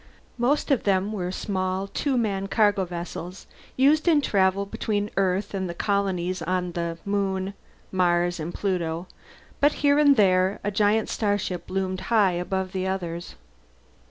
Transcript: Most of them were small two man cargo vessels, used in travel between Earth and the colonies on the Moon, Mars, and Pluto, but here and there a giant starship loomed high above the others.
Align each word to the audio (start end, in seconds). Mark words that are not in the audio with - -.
Most 0.39 0.71
of 0.71 0.81
them 0.81 1.11
were 1.11 1.31
small 1.31 1.85
two 1.87 2.17
man 2.17 2.47
cargo 2.47 2.85
vessels, 2.85 3.45
used 3.77 4.07
in 4.07 4.19
travel 4.19 4.65
between 4.65 5.11
Earth 5.15 5.53
and 5.53 5.69
the 5.69 5.75
colonies 5.75 6.41
on 6.41 6.71
the 6.71 6.97
Moon, 7.05 7.53
Mars, 7.91 8.39
and 8.39 8.51
Pluto, 8.51 9.05
but 9.59 9.73
here 9.85 9.99
and 9.99 10.15
there 10.15 10.59
a 10.63 10.71
giant 10.71 11.07
starship 11.07 11.69
loomed 11.69 11.99
high 12.09 12.31
above 12.31 12.71
the 12.71 12.87
others. 12.87 13.35